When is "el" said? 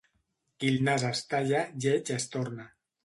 0.73-0.79